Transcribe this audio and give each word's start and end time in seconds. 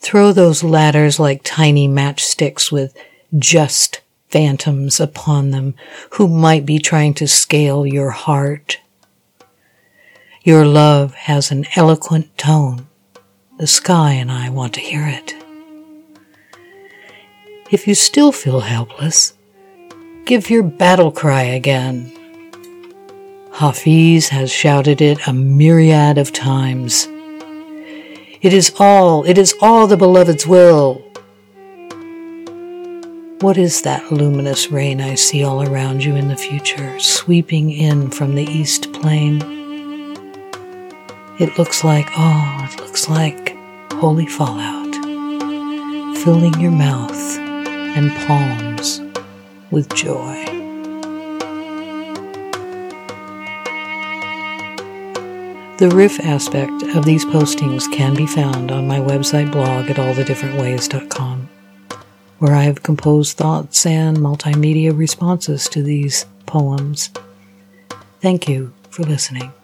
Throw 0.00 0.32
those 0.32 0.64
ladders 0.64 1.20
like 1.20 1.42
tiny 1.44 1.86
matchsticks 1.86 2.72
with 2.72 2.96
just 3.38 4.00
phantoms 4.28 4.98
upon 4.98 5.50
them 5.50 5.74
who 6.12 6.26
might 6.26 6.64
be 6.64 6.78
trying 6.78 7.14
to 7.14 7.28
scale 7.28 7.84
your 7.84 8.10
heart. 8.10 8.78
Your 10.42 10.64
love 10.64 11.14
has 11.14 11.50
an 11.50 11.66
eloquent 11.76 12.36
tone. 12.38 12.86
The 13.58 13.66
sky 13.66 14.12
and 14.12 14.32
I 14.32 14.48
want 14.48 14.72
to 14.74 14.80
hear 14.80 15.06
it. 15.06 15.34
If 17.70 17.86
you 17.86 17.94
still 17.94 18.32
feel 18.32 18.60
helpless, 18.60 19.34
give 20.24 20.48
your 20.48 20.62
battle 20.62 21.12
cry 21.12 21.42
again. 21.42 22.10
Hafiz 23.52 24.30
has 24.30 24.50
shouted 24.50 25.02
it 25.02 25.26
a 25.26 25.32
myriad 25.34 26.16
of 26.16 26.32
times. 26.32 27.06
It 28.42 28.54
is 28.54 28.72
all, 28.78 29.24
it 29.24 29.36
is 29.36 29.54
all 29.60 29.86
the 29.86 29.98
beloved's 29.98 30.46
will. 30.46 31.02
What 33.40 33.58
is 33.58 33.82
that 33.82 34.10
luminous 34.10 34.70
rain 34.70 34.98
I 35.02 35.14
see 35.16 35.44
all 35.44 35.62
around 35.62 36.02
you 36.02 36.16
in 36.16 36.28
the 36.28 36.36
future, 36.36 36.98
sweeping 36.98 37.70
in 37.70 38.10
from 38.10 38.34
the 38.34 38.44
east 38.44 38.94
plain? 38.94 39.42
It 41.38 41.58
looks 41.58 41.84
like, 41.84 42.08
oh, 42.16 42.68
it 42.70 42.80
looks 42.80 43.10
like 43.10 43.54
holy 43.92 44.26
fallout, 44.26 44.94
filling 46.24 46.58
your 46.58 46.70
mouth 46.70 47.38
and 47.38 48.10
palms 48.26 49.02
with 49.70 49.92
joy. 49.94 50.59
The 55.80 55.88
riff 55.88 56.20
aspect 56.20 56.82
of 56.94 57.06
these 57.06 57.24
postings 57.24 57.90
can 57.90 58.14
be 58.14 58.26
found 58.26 58.70
on 58.70 58.86
my 58.86 58.98
website 58.98 59.50
blog 59.50 59.88
at 59.88 59.96
allthedifferentways.com, 59.96 61.48
where 62.38 62.54
I 62.54 62.64
have 62.64 62.82
composed 62.82 63.38
thoughts 63.38 63.86
and 63.86 64.18
multimedia 64.18 64.94
responses 64.94 65.70
to 65.70 65.82
these 65.82 66.26
poems. 66.44 67.08
Thank 68.20 68.46
you 68.46 68.74
for 68.90 69.04
listening. 69.04 69.54